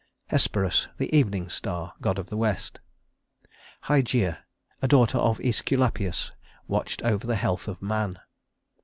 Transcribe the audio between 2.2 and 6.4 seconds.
the west. Hygeia, a daughter of Æsculapius,